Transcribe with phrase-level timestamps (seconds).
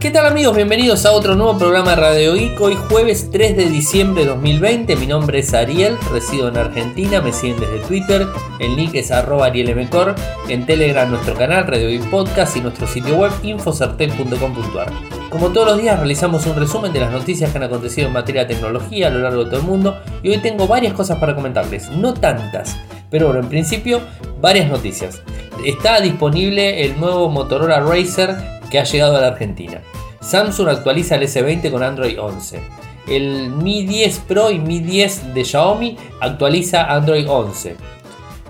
[0.00, 0.56] ¿Qué tal amigos?
[0.56, 2.58] Bienvenidos a otro nuevo programa de Radio Geek.
[2.58, 4.96] Hoy jueves 3 de diciembre de 2020.
[4.96, 8.26] Mi nombre es Ariel, resido en Argentina, me siguen desde Twitter.
[8.60, 10.14] El link es arroba arielmcor.
[10.48, 14.90] En Telegram nuestro canal Radio Geek Podcast y nuestro sitio web infocertel.com.ar.
[15.28, 18.46] Como todos los días realizamos un resumen de las noticias que han acontecido en materia
[18.46, 20.00] de tecnología a lo largo de todo el mundo.
[20.22, 22.74] Y hoy tengo varias cosas para comentarles, no tantas.
[23.10, 24.00] Pero bueno, en principio,
[24.40, 25.20] varias noticias.
[25.62, 29.82] Está disponible el nuevo Motorola Racer que ha llegado a la Argentina.
[30.20, 32.60] Samsung actualiza el S20 con Android 11.
[33.08, 37.76] El Mi 10 Pro y Mi 10 de Xiaomi actualiza Android 11.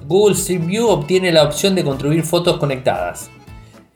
[0.07, 3.31] Google Street View obtiene la opción de construir fotos conectadas.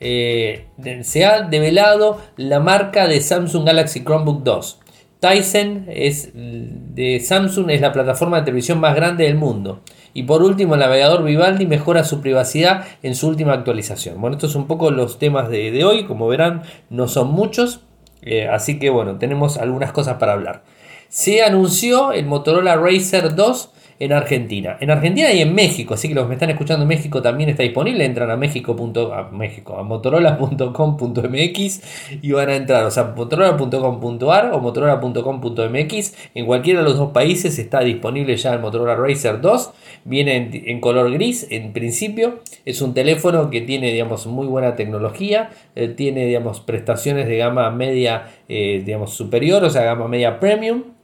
[0.00, 0.66] Eh,
[1.02, 4.78] se ha develado la marca de Samsung Galaxy Chromebook 2.
[5.19, 9.80] Tyson es de Samsung es la plataforma de televisión más grande del mundo.
[10.14, 14.20] Y por último, el navegador Vivaldi mejora su privacidad en su última actualización.
[14.20, 16.05] Bueno, estos son un poco los temas de, hoy.
[16.05, 17.80] Como verán, no son muchos.
[18.22, 20.62] Eh, así que bueno, tenemos algunas cosas para hablar.
[21.08, 24.77] Se anunció el Motorola Racer 2 en Argentina.
[24.81, 27.50] En Argentina y en México, así que los que me están escuchando en México también
[27.50, 28.05] está disponible.
[28.05, 28.75] Entran a México.
[29.12, 31.83] A, México, a motorola.com.mx
[32.22, 36.15] y van a entrar, o sea, motorola.com.ar o motorola.com.mx.
[36.34, 39.70] En cualquiera de los dos países está disponible ya el Motorola Racer 2.
[40.05, 42.41] Viene en, color gris en principio.
[42.65, 45.50] Es un teléfono que tiene, digamos, muy buena tecnología.
[45.75, 50.95] Eh, tiene, digamos, prestaciones de gama media, eh, digamos, superior, o sea, gama media premium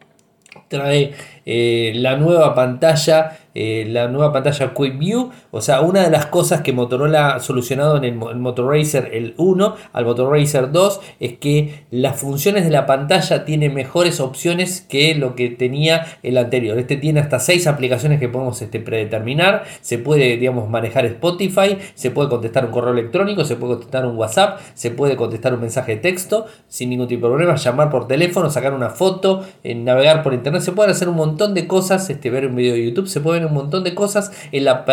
[0.69, 1.13] trae
[1.47, 5.31] eh, la nueva pantalla eh, la nueva pantalla Quick View.
[5.51, 9.35] O sea, una de las cosas que Motorola ha solucionado en el, Motor Racer el
[9.37, 14.87] 1 al Motor Racer 2 es que las funciones de la pantalla tienen mejores opciones
[14.89, 16.79] que lo que tenía el anterior.
[16.79, 19.65] Este tiene hasta 6 aplicaciones que podemos este, predeterminar.
[19.81, 24.17] Se puede, digamos, manejar Spotify, se puede contestar un correo electrónico, se puede contestar un
[24.17, 28.07] WhatsApp, se puede contestar un mensaje de texto sin ningún tipo de problema, llamar por
[28.07, 30.63] teléfono, sacar una foto, eh, navegar por internet.
[30.63, 33.45] Se pueden hacer un montón de cosas, este, ver un video de YouTube, se puede
[33.45, 34.85] un montón de cosas en la,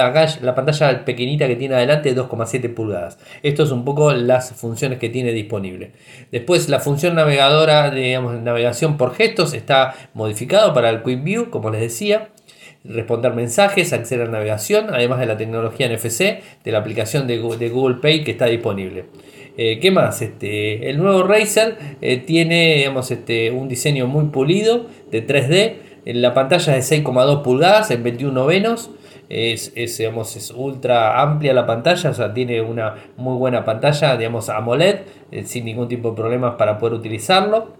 [0.42, 3.18] la pantalla pequeñita que tiene adelante de 2,7 pulgadas.
[3.44, 5.92] Esto es un poco las funciones que tiene disponible.
[6.32, 11.70] Después la función navegadora, digamos, navegación por gestos está modificado para el Quick View, como
[11.70, 12.30] les decía
[12.84, 17.98] responder mensajes, acceder a navegación, además de la tecnología NFC de la aplicación de Google,
[18.02, 19.06] Pay que está disponible.
[19.58, 20.22] Eh, ¿Qué más?
[20.22, 26.34] Este, el nuevo Razer eh, tiene digamos, este, un diseño muy pulido de 3D la
[26.34, 28.92] pantalla es de 6,2 pulgadas en 21 novenos.
[29.30, 34.48] Es, es, es ultra amplia la pantalla, o sea, tiene una muy buena pantalla, digamos,
[34.48, 35.00] AMOLED,
[35.32, 37.74] eh, sin ningún tipo de problemas para poder utilizarlo.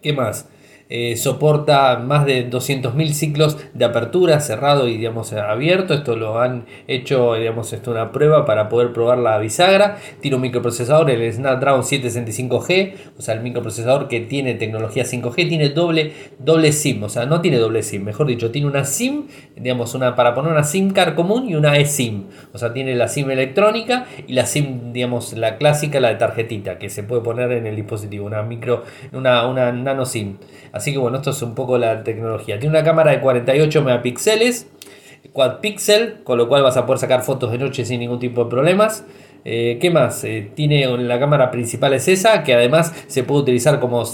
[0.00, 0.48] ¿Qué más?
[0.94, 5.94] Eh, soporta más de 200.000 ciclos de apertura, cerrado y digamos abierto.
[5.94, 9.96] Esto lo han hecho, digamos, esto una prueba para poder probar la bisagra.
[10.20, 15.70] Tiene un microprocesador, el Snapdragon 765G, o sea, el microprocesador que tiene tecnología 5G, tiene
[15.70, 19.94] doble, doble SIM, o sea, no tiene doble SIM, mejor dicho, tiene una SIM, digamos,
[19.94, 22.26] una para poner una SIM card común y una eSIM.
[22.52, 26.78] O sea, tiene la SIM electrónica y la SIM, digamos, la clásica, la de tarjetita,
[26.78, 30.36] que se puede poner en el dispositivo, una micro, una, una nano SIM.
[30.90, 32.58] Que bueno, esto es un poco la tecnología.
[32.58, 34.66] Tiene una cámara de 48 megapíxeles,
[35.32, 38.44] quad pixel, con lo cual vas a poder sacar fotos de noche sin ningún tipo
[38.44, 39.04] de problemas.
[39.44, 40.22] Eh, ¿Qué más?
[40.24, 44.04] Eh, tiene la cámara principal es esa, que además se puede utilizar como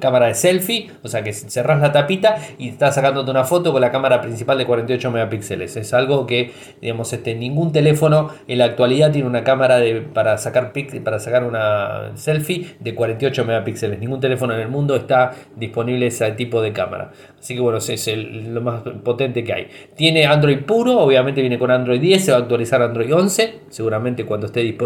[0.00, 3.80] cámara de selfie, o sea que cerrás la tapita y estás sacándote una foto con
[3.80, 5.76] la cámara principal de 48 megapíxeles.
[5.76, 10.38] Es algo que, digamos, este, ningún teléfono en la actualidad tiene una cámara de, para,
[10.38, 10.72] sacar
[11.04, 13.98] para sacar una selfie de 48 megapíxeles.
[13.98, 17.12] Ningún teléfono en el mundo está disponible ese tipo de cámara.
[17.38, 19.68] Así que bueno, es lo más potente que hay.
[19.94, 24.24] Tiene Android puro, obviamente viene con Android 10, se va a actualizar Android 11, seguramente
[24.24, 24.77] cuando esté disponible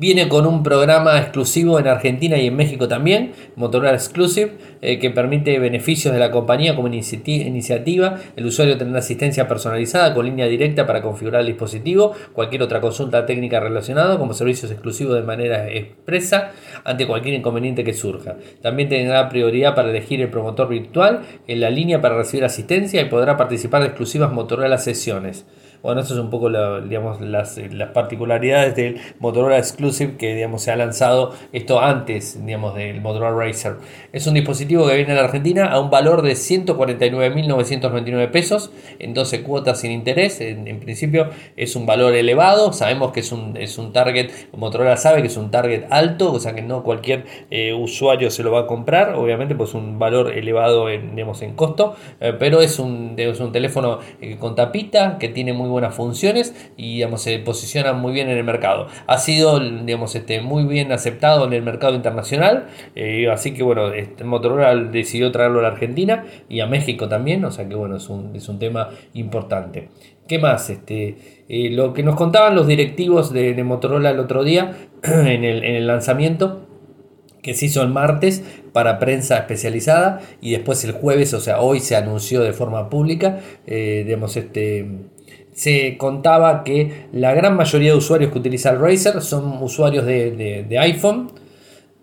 [0.00, 5.10] Viene con un programa exclusivo en Argentina y en México también, Motorola Exclusive, eh, que
[5.10, 8.16] permite beneficios de la compañía como iniciativa.
[8.36, 13.26] El usuario tendrá asistencia personalizada con línea directa para configurar el dispositivo, cualquier otra consulta
[13.26, 16.52] técnica relacionada como servicios exclusivos de manera expresa
[16.84, 18.36] ante cualquier inconveniente que surja.
[18.62, 23.06] También tendrá prioridad para elegir el promotor virtual en la línea para recibir asistencia y
[23.06, 25.44] podrá participar de exclusivas Motorola sesiones.
[25.82, 30.70] Bueno, eso es un poco digamos, las, las, particularidades del Motorola Exclusive que digamos, se
[30.70, 33.76] ha lanzado esto antes digamos, del Motorola Racer.
[34.12, 39.14] Es un dispositivo que viene a la Argentina a un valor de 149.999 pesos en
[39.14, 40.40] 12 cuotas sin interés.
[40.40, 42.72] En, principio es un valor elevado.
[42.72, 46.40] Sabemos que es un, es un target, Motorola sabe que es un target alto, o
[46.40, 49.14] sea que no cualquier eh, usuario se lo va a comprar.
[49.14, 53.52] Obviamente, pues un valor elevado en, digamos, en costo, eh, pero es un, es un
[53.52, 58.28] teléfono eh, con tapita que tiene muy buenas funciones y digamos, se posiciona muy bien
[58.28, 58.88] en el mercado.
[59.06, 63.92] Ha sido digamos, este, muy bien aceptado en el mercado internacional, eh, así que bueno,
[63.92, 67.96] este, Motorola decidió traerlo a la Argentina y a México también, o sea que bueno,
[67.96, 69.88] es un, es un tema importante.
[70.26, 70.68] ¿Qué más?
[70.68, 75.64] Este, eh, lo que nos contaban los directivos de, Motorola el otro día en el,
[75.64, 76.68] en el lanzamiento
[77.42, 78.42] que se hizo el martes
[78.72, 83.40] para prensa especializada y después el jueves, o sea, hoy se anunció de forma pública,
[83.66, 84.86] eh, este,
[85.58, 90.78] se contaba que la gran mayoría de usuarios que utilizan el Razer son usuarios de
[90.78, 91.32] iPhone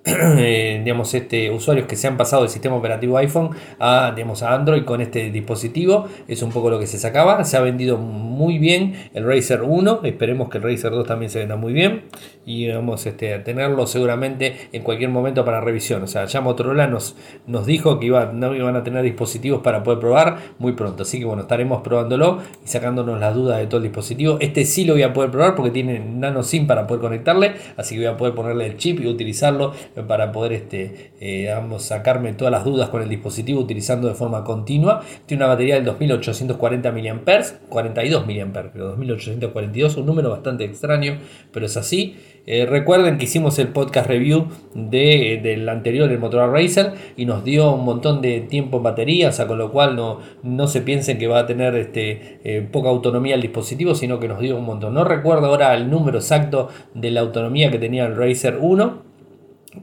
[0.37, 3.49] eh, digamos, este, usuarios que se han pasado del sistema operativo iPhone
[3.79, 6.07] a, digamos, a Android con este dispositivo.
[6.27, 7.43] Es un poco lo que se sacaba.
[7.43, 10.01] Se ha vendido muy bien el Razer 1.
[10.03, 12.03] Esperemos que el Razer 2 también se venda muy bien.
[12.45, 16.03] Y vamos este, a tenerlo seguramente en cualquier momento para revisión.
[16.03, 17.15] O sea, ya Motorola nos,
[17.47, 21.01] nos dijo que iba, no iban a tener dispositivos para poder probar muy pronto.
[21.01, 24.37] Así que bueno, estaremos probándolo y sacándonos las dudas de todo el dispositivo.
[24.39, 27.53] Este sí lo voy a poder probar porque tiene nano SIM para poder conectarle.
[27.75, 29.73] Así que voy a poder ponerle el chip y utilizarlo
[30.03, 35.01] para poder este, eh, sacarme todas las dudas con el dispositivo utilizando de forma continua.
[35.25, 41.17] Tiene una batería del 2840 mAh, 42 mAh, pero 2842, un número bastante extraño,
[41.51, 42.15] pero es así.
[42.47, 47.43] Eh, recuerden que hicimos el podcast review de, del anterior, el Motorola Racer, y nos
[47.43, 50.81] dio un montón de tiempo en batería, o sea, con lo cual no, no se
[50.81, 54.57] piensen que va a tener este, eh, poca autonomía el dispositivo, sino que nos dio
[54.57, 54.93] un montón.
[54.93, 59.04] No recuerdo ahora el número exacto de la autonomía que tenía el Racer 1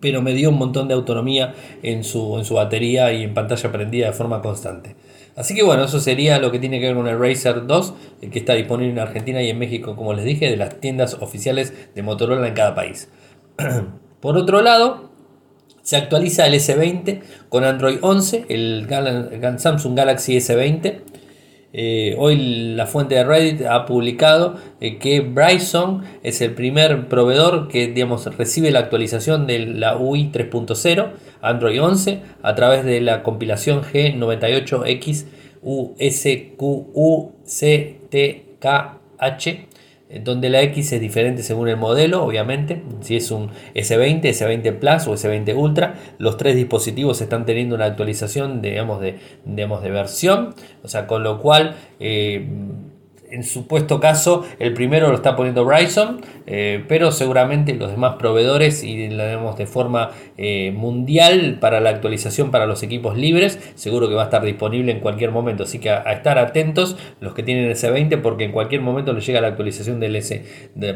[0.00, 3.72] pero me dio un montón de autonomía en su, en su batería y en pantalla
[3.72, 4.96] prendida de forma constante.
[5.34, 8.30] Así que bueno, eso sería lo que tiene que ver con el Razer 2, el
[8.30, 11.72] que está disponible en Argentina y en México, como les dije, de las tiendas oficiales
[11.94, 13.08] de Motorola en cada país.
[14.20, 15.10] Por otro lado,
[15.82, 18.86] se actualiza el S20 con Android 11, el
[19.58, 21.11] Samsung Galaxy S20
[21.72, 27.68] eh, hoy la fuente de Reddit ha publicado eh, que Bryson es el primer proveedor
[27.68, 33.22] que digamos, recibe la actualización de la UI 3.0 Android 11 a través de la
[33.22, 35.24] compilación G98X
[35.62, 36.52] USQUCTKH
[40.22, 45.06] donde la X es diferente según el modelo, obviamente, si es un S20, S20 Plus
[45.06, 50.54] o S20 Ultra, los tres dispositivos están teniendo una actualización digamos, de, digamos, de versión,
[50.82, 51.76] o sea, con lo cual...
[52.00, 52.46] Eh,
[53.32, 58.84] en supuesto caso, el primero lo está poniendo Bryson, eh, pero seguramente los demás proveedores
[58.84, 64.08] y lo vemos de forma eh, mundial para la actualización para los equipos libres, seguro
[64.08, 65.62] que va a estar disponible en cualquier momento.
[65.62, 69.26] Así que a, estar atentos los que tienen ese 20 porque en cualquier momento les
[69.26, 70.44] llega la actualización del S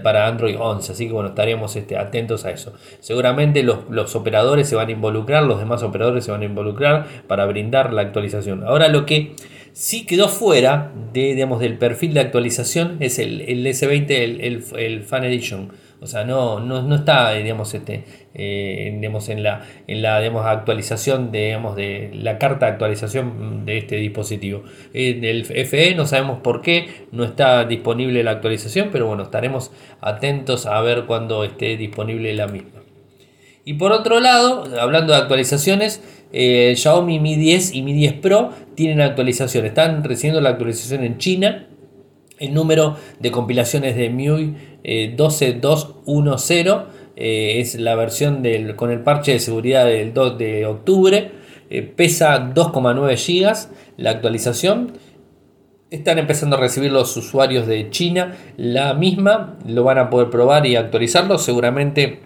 [0.02, 0.92] para Android 11.
[0.92, 2.74] Así que bueno, estaremos este, atentos a eso.
[3.00, 7.06] Seguramente los, los operadores se van a involucrar, los demás operadores se van a involucrar
[7.26, 8.62] para brindar la actualización.
[8.64, 9.34] Ahora lo que
[9.76, 15.70] si quedó fuera de, digamos, del perfil de actualización es el, S20, el, Fan Edition.
[16.00, 20.16] O sea, no, no, está digamos, este, eh, en la, en la
[20.50, 24.62] actualización de, digamos, de la carta de actualización de este dispositivo.
[24.94, 29.72] En el FE no sabemos por qué no está disponible la actualización, pero bueno, estaremos
[30.00, 32.80] atentos a ver cuándo esté disponible la misma.
[33.66, 36.00] Y por otro lado, hablando de actualizaciones,
[36.32, 39.64] eh, Xiaomi Mi 10 y Mi 10 Pro tienen actualización.
[39.64, 41.68] Están recibiendo la actualización en China.
[42.38, 44.54] El número de compilaciones de MIUI
[45.16, 46.82] 12210 eh,
[47.16, 48.42] eh, es la versión
[48.76, 51.30] con el parche de seguridad del 2 de octubre.
[51.96, 53.56] pesa 2,9 GB
[53.96, 54.92] la actualización.
[55.90, 59.56] Están empezando a recibir los usuarios de China la misma.
[59.66, 61.38] Lo van a poder probar y actualizarlo.
[61.38, 62.20] Seguramente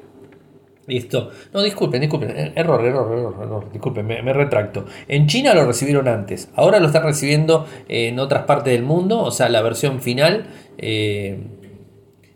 [0.90, 1.30] Listo.
[1.52, 2.30] No, disculpen, disculpen.
[2.30, 4.86] Er, error, error, error, Disculpen, me, retracto.
[5.06, 6.50] En China lo recibieron antes.
[6.56, 9.20] Ahora lo están recibiendo en otras partes del mundo.
[9.20, 10.46] O sea, la versión final.
[10.78, 11.38] Eh,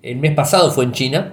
[0.02, 1.32] el mes pasado fue en China.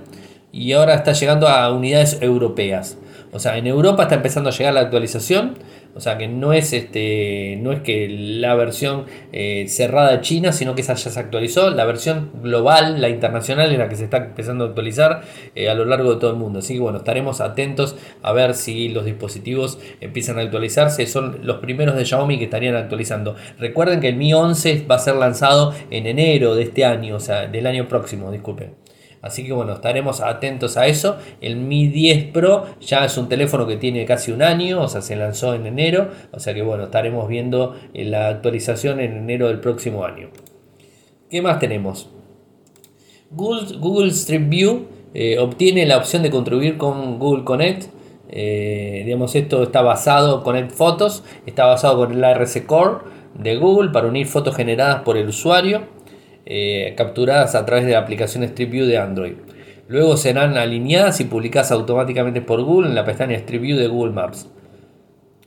[0.51, 2.97] Y ahora está llegando a unidades europeas.
[3.31, 5.59] O sea, en Europa está empezando a llegar la actualización.
[5.95, 7.57] O sea que no es este.
[7.61, 11.69] No es que la versión eh, cerrada China, sino que esa ya se actualizó.
[11.69, 15.21] La versión global, la internacional, es la que se está empezando a actualizar
[15.55, 16.59] eh, a lo largo de todo el mundo.
[16.59, 21.05] Así que bueno, estaremos atentos a ver si los dispositivos empiezan a actualizarse.
[21.07, 23.35] Son los primeros de Xiaomi que estarían actualizando.
[23.59, 27.19] Recuerden que el Mi 11 va a ser lanzado en enero de este año, o
[27.19, 28.73] sea, del año próximo, disculpen.
[29.21, 31.17] Así que bueno, estaremos atentos a eso.
[31.41, 35.01] El Mi 10 Pro ya es un teléfono que tiene casi un año, o sea,
[35.01, 36.09] se lanzó en enero.
[36.31, 40.29] O sea que bueno, estaremos viendo eh, la actualización en enero del próximo año.
[41.29, 42.09] ¿Qué más tenemos?
[43.29, 47.89] Google, Street View eh, obtiene la opción de contribuir con Google Connect.
[48.29, 52.99] Eh, digamos, esto está basado, Connect Fotos, está basado con el ARC Core
[53.35, 56.00] de Google para unir fotos generadas por el usuario
[56.45, 59.33] eh, capturadas a través de la aplicación Street View de Android.
[59.87, 64.13] Luego serán alineadas y publicadas automáticamente por Google en la pestaña Street View de Google
[64.13, 64.49] Maps.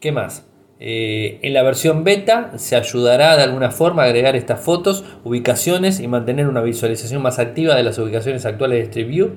[0.01, 0.47] ¿Qué más?
[0.81, 6.01] Eh, en la versión beta se ayudará de alguna forma a agregar estas fotos, ubicaciones
[6.01, 9.31] y mantener una visualización más activa de las ubicaciones actuales de Street View.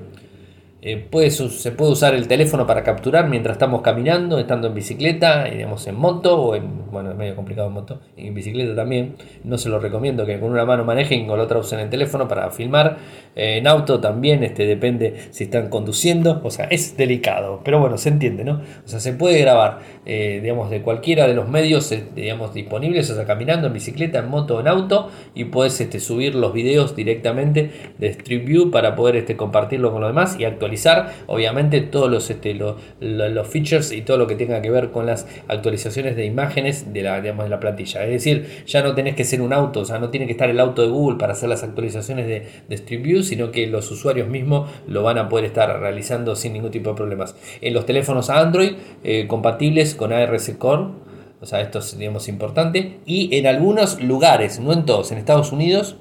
[0.80, 1.08] Eh,
[1.50, 5.96] se puede usar el teléfono para capturar mientras estamos caminando, estando en bicicleta, digamos en
[5.96, 9.16] moto o en, bueno, es medio complicado en moto, y en bicicleta también.
[9.42, 12.28] No se lo recomiendo que con una mano manejen con la otra usen el teléfono
[12.28, 12.98] para filmar.
[13.34, 17.98] Eh, en auto también, este, depende si están conduciendo, o sea, es delicado, pero bueno,
[17.98, 18.62] se entiende, ¿no?
[18.84, 23.16] O sea, se puede grabar, eh, digamos, de cualquiera de los medios, digamos, disponibles, o
[23.16, 27.70] sea, caminando en bicicleta, en moto, en auto, y puedes este, subir los videos directamente
[27.98, 30.67] de Street View para poder este, compartirlo con los demás y actualizar
[31.26, 35.26] obviamente todos los, este, los features y todo lo que tenga que ver con las
[35.48, 38.04] actualizaciones de imágenes de la, digamos, de la plantilla.
[38.04, 40.48] Es decir, ya no tenés que ser un auto, o sea, no tiene que estar
[40.50, 43.90] el auto de Google para hacer las actualizaciones de, de Street View, sino que los
[43.90, 47.34] usuarios mismos lo van a poder estar realizando sin ningún tipo de problemas.
[47.60, 48.72] En los teléfonos Android
[49.04, 50.84] eh, compatibles con ARS Core,
[51.40, 55.52] o sea, esto es digamos, importante, y en algunos lugares, no en todos, en Estados
[55.52, 55.96] Unidos,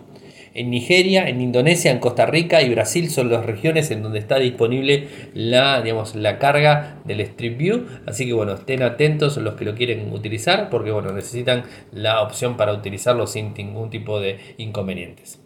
[0.58, 4.40] en Nigeria, en Indonesia, en Costa Rica y Brasil son las regiones en donde está
[4.40, 7.86] disponible la, digamos, la carga del Street View.
[8.08, 12.58] Así que bueno, estén atentos los que lo quieren utilizar porque bueno, necesitan la opción
[12.58, 15.40] para utilizarlo sin ningún tipo de inconvenientes.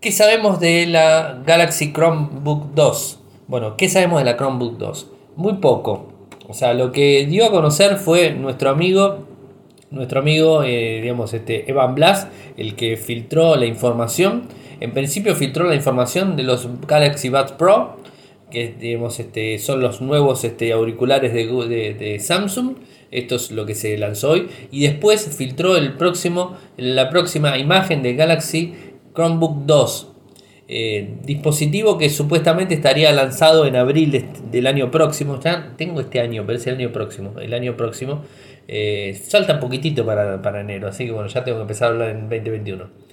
[0.00, 3.20] ¿Qué sabemos de la Galaxy Chromebook 2?
[3.46, 5.10] Bueno, ¿qué sabemos de la Chromebook 2?
[5.36, 6.30] Muy poco.
[6.48, 9.33] O sea, lo que dio a conocer fue nuestro amigo
[9.94, 14.42] nuestro amigo, eh, digamos, este Evan Blas, el que filtró la información.
[14.80, 17.96] En principio filtró la información de los Galaxy Buds Pro,
[18.50, 22.76] que digamos, este, son los nuevos este, auriculares de, de, Samsung.
[23.10, 24.48] Esto es lo que se lanzó hoy.
[24.70, 28.74] Y después filtró el próximo, la próxima imagen de Galaxy
[29.14, 30.10] Chromebook 2.
[30.66, 35.38] Eh, dispositivo que supuestamente estaría lanzado en abril del año próximo.
[35.40, 37.34] Ya tengo este año, pero es el año próximo.
[37.38, 38.22] El año próximo.
[38.66, 41.90] Eh, salta un poquitito para, para, enero, así que bueno, ya tengo que empezar a
[41.92, 43.04] hablar en 2021.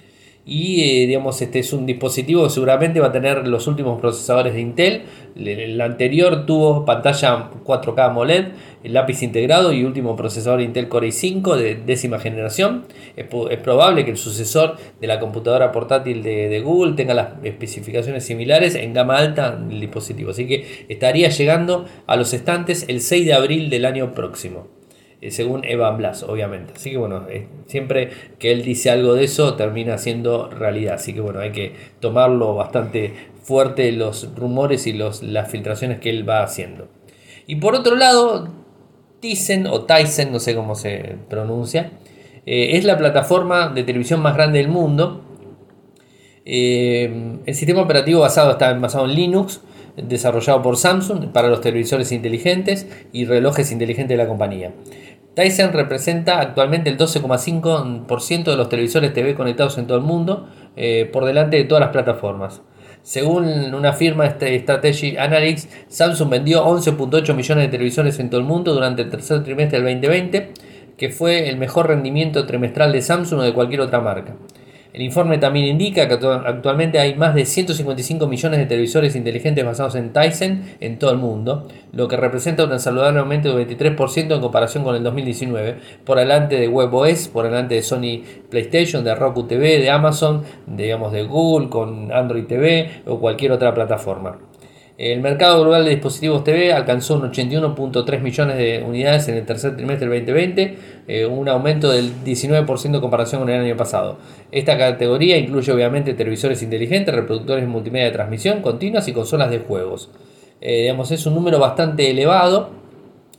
[0.44, 4.54] Y eh, digamos, este es un dispositivo que seguramente va a tener los últimos procesadores
[4.54, 5.02] de Intel.
[5.36, 8.46] El, anterior tuvo pantalla 4K AMOLED,
[8.82, 12.86] lápiz integrado y último procesador Intel Core i5 de décima generación.
[13.14, 13.26] Es,
[13.58, 18.74] probable que el sucesor de la computadora portátil de, de, Google tenga las especificaciones similares
[18.74, 20.32] en gama alta del dispositivo.
[20.32, 24.81] Así que estaría llegando a los estantes el 6 de abril del año próximo.
[25.22, 26.72] Eh, según Evan Blas, obviamente.
[26.74, 28.10] Así que bueno, eh, siempre
[28.40, 30.94] que él dice algo de eso termina siendo realidad.
[30.94, 36.10] Así que bueno, hay que tomarlo bastante fuerte los rumores y los, las filtraciones que
[36.10, 36.88] él va haciendo.
[37.46, 38.48] Y por otro lado,
[39.20, 41.92] Tyson o Tyson, no sé cómo se pronuncia,
[42.44, 45.24] eh, es la plataforma de televisión más grande del mundo.
[46.44, 49.60] el sistema operativo basado está basado en Linux,
[49.96, 54.72] desarrollado por Samsung para los televisores inteligentes y relojes inteligentes de la compañía.
[55.34, 61.08] Tyson representa actualmente el 12,5% de los televisores TV conectados en todo el mundo, eh,
[61.10, 62.60] por delante de todas las plataformas.
[63.02, 68.46] Según una firma este, Strategy Analytics, Samsung vendió 11.8 millones de televisores en todo el
[68.46, 70.52] mundo durante el tercer trimestre del 2020,
[70.96, 74.36] que fue el mejor rendimiento trimestral de Samsung o de cualquier otra marca.
[74.92, 79.94] El informe también indica que actualmente hay más de 155 millones de televisores inteligentes basados
[79.94, 84.40] en Tyson en todo el mundo, lo que representa un saludable aumento de 23% en
[84.42, 89.44] comparación con el 2019, por delante de WebOS, por delante de Sony PlayStation, de Roku
[89.44, 94.51] TV, de Amazon, digamos de Google con Android TV o cualquier otra plataforma.
[94.98, 99.74] El mercado global de dispositivos TV alcanzó un 81.3 millones de unidades en el tercer
[99.74, 104.18] trimestre del 2020, eh, un aumento del 19% en comparación con el año pasado.
[104.50, 110.10] Esta categoría incluye obviamente televisores inteligentes, reproductores multimedia de transmisión continuas y consolas de juegos.
[110.60, 112.70] Eh, es un número bastante elevado.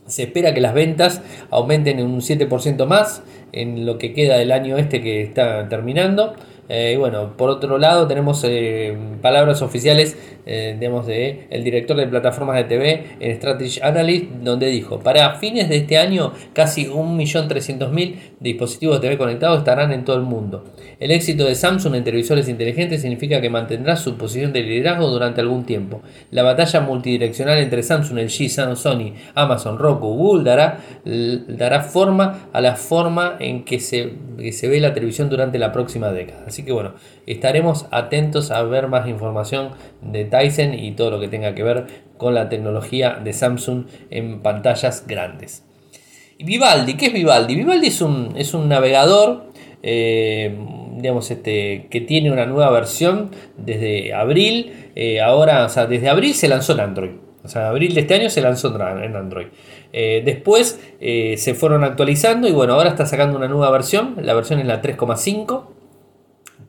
[0.06, 4.52] Se espera que las ventas aumenten en un 7% más en lo que queda del
[4.52, 6.34] año este que está terminando.
[6.68, 10.16] Eh, y bueno, por otro lado tenemos eh, palabras oficiales
[10.46, 15.68] eh, de el director de plataformas de TV en Strategy Analyst, donde dijo, para fines
[15.68, 20.64] de este año casi 1.300.000 dispositivos de TV conectados estarán en todo el mundo.
[21.00, 25.40] El éxito de Samsung en televisores inteligentes significa que mantendrá su posición de liderazgo durante
[25.40, 26.02] algún tiempo.
[26.30, 30.80] La batalla multidireccional entre Samsung, LG, Sony, Amazon, Roku, Google dará,
[31.48, 35.72] dará forma a la forma en que se, que se ve la televisión durante la
[35.72, 36.44] próxima década.
[36.54, 36.92] Así que bueno,
[37.26, 39.70] estaremos atentos a ver más información
[40.02, 44.40] de Tyson y todo lo que tenga que ver con la tecnología de Samsung en
[44.40, 45.64] pantallas grandes.
[46.38, 47.56] Y Vivaldi, ¿qué es Vivaldi?
[47.56, 49.46] Vivaldi es un, es un navegador,
[49.82, 50.56] eh,
[50.96, 54.90] digamos, este, que tiene una nueva versión desde abril.
[54.94, 57.10] Eh, ahora, o sea, desde abril se lanzó en Android.
[57.42, 59.48] O sea, abril de este año se lanzó Android.
[59.92, 64.14] Eh, después se fueron actualizando y bueno, ahora está sacando una nueva versión.
[64.22, 65.73] La versión es la 3,5.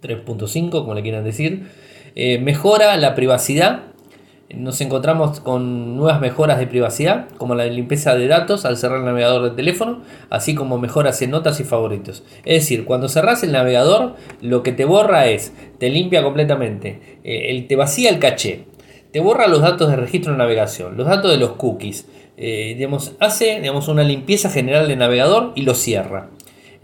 [0.08, 1.70] 3.5, como le quieran decir.
[2.16, 3.96] mejora la privacidad
[4.54, 9.06] nos encontramos con nuevas mejoras de privacidad, como la limpieza de datos al cerrar el
[9.06, 12.24] navegador del teléfono, así como mejoras en notas y favoritos.
[12.46, 17.66] Es decir, cuando cerras el navegador, lo que te borra es, te limpia completamente, eh,
[17.68, 18.66] te vacía el caché,
[19.12, 22.08] te borra los datos de registro de navegación, los datos de los cookies,
[22.38, 26.30] eh, digamos, hace una limpieza general del navegador y lo cierra.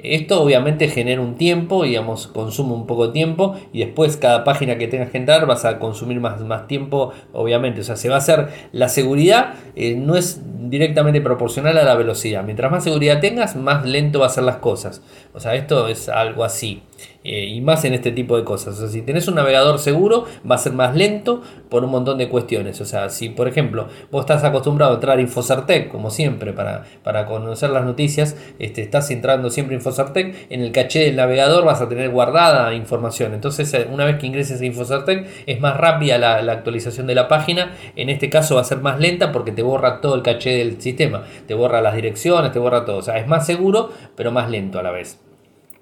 [0.03, 4.77] Esto obviamente genera un tiempo, digamos, consume un poco de tiempo y después cada página
[4.77, 7.81] que tengas que entrar vas a consumir más, más tiempo, obviamente.
[7.81, 11.96] O sea, se va a hacer la seguridad, eh, no es directamente proporcional a la
[11.96, 12.43] velocidad.
[12.43, 15.01] Mientras más seguridad tengas, más lento va a ser las cosas.
[15.34, 16.84] O sea, esto es algo así.
[17.24, 18.75] Eh, y más en este tipo de cosas.
[18.75, 22.17] O sea, si tenés un navegador seguro, va a ser más lento por un montón
[22.17, 22.81] de cuestiones.
[22.81, 26.86] O sea, si por ejemplo vos estás acostumbrado a entrar a Infosartec, como siempre, para,
[27.03, 31.65] para conocer las noticias, este, estás entrando siempre a Infosartec, en el caché del navegador
[31.65, 33.34] vas a tener guardada información.
[33.34, 37.15] Entonces, eh, una vez que ingreses a Infosartec, es más rápida la, la actualización de
[37.15, 37.74] la página.
[37.96, 40.81] En este caso va a ser más lenta porque te borra todo el caché del
[40.81, 41.24] sistema.
[41.48, 42.98] Te borra las direcciones, te borra todo.
[42.98, 45.20] O sea, es más seguro, pero más lento a la vez.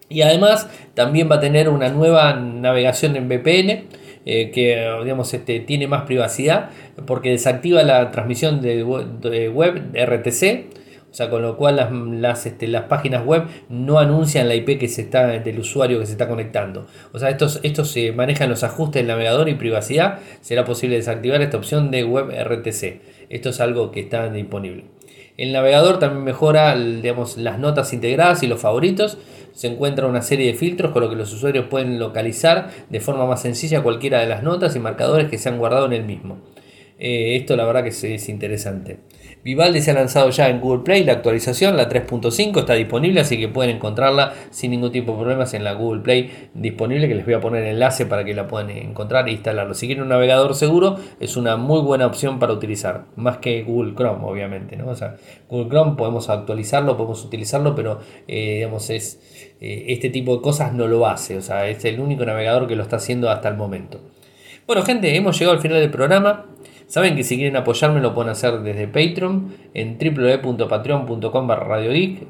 [0.10, 3.88] Y además también va a tener una nueva navegación en VPN
[4.26, 6.70] eh, que digamos, este, tiene más privacidad
[7.06, 10.80] porque desactiva la transmisión de web, RTC.
[11.12, 14.78] O sea, con lo cual las, las, este, las, páginas web no anuncian la IP
[14.78, 16.86] que se está, del usuario que se está conectando.
[17.14, 20.20] O sea, estos, estos se manejan los ajustes del navegador y privacidad.
[20.42, 23.02] Será posible desactivar esta opción de web RTC.
[23.30, 24.86] Esto es algo que está disponible.
[25.40, 29.18] El navegador también mejora digamos, las notas integradas y los favoritos
[29.54, 33.26] se encuentra una serie de filtros con lo que los usuarios pueden localizar de forma
[33.26, 36.38] más sencilla cualquiera de las notas y marcadores que se han guardado en el mismo.
[37.02, 39.00] Eh, esto la verdad que es, interesante.
[39.42, 43.40] Vivaldi se ha lanzado ya en Google Play la actualización, la 3.5 está disponible, así
[43.40, 47.24] que pueden encontrarla sin ningún tipo de problemas en la Google Play disponible, que les
[47.24, 49.76] voy a poner el enlace para que la puedan encontrar e instalarlo.
[49.76, 53.96] Si quieren un navegador seguro, es una muy buena opción para utilizar, más que Google
[53.96, 54.76] Chrome, obviamente.
[54.76, 54.90] ¿no?
[54.90, 55.16] O sea,
[55.48, 59.22] Google Chrome podemos actualizarlo, podemos utilizarlo, pero eh, digamos, es,
[59.62, 62.76] eh, este tipo de cosas no lo hace, o sea, es el único navegador que
[62.76, 64.02] lo está haciendo hasta el momento.
[64.70, 66.46] Bueno, gente, hemos llegado al final del programa.
[66.90, 71.78] Saben que si quieren apoyarme lo pueden hacer desde Patreon en www.patreon.com barra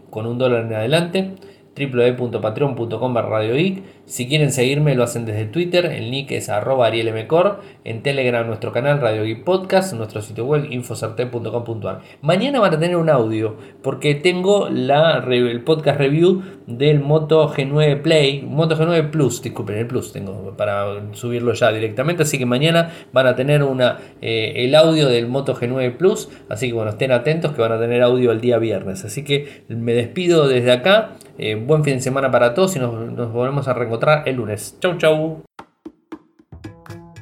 [0.10, 1.36] con un dólar en adelante
[1.80, 3.84] www.patreon.com radioic.
[4.06, 8.72] Si quieren seguirme lo hacen desde Twitter, el nick es arroba arielmcor, en Telegram nuestro
[8.72, 12.02] canal Radio Geek Podcast, nuestro sitio web infosarte.com.ar.
[12.22, 18.02] Mañana van a tener un audio porque tengo la, el podcast review del Moto G9
[18.02, 22.92] Play, Moto G9 Plus, disculpen, el Plus tengo para subirlo ya directamente, así que mañana
[23.14, 27.12] van a tener una, eh, el audio del Moto G9 Plus, así que bueno, estén
[27.12, 29.06] atentos que van a tener audio el día viernes.
[29.06, 31.16] Así que me despido desde acá.
[31.40, 34.78] Eh, buen fin de semana para todos y nos, nos volvemos a reencontrar el lunes.
[34.82, 35.49] Chau, chau.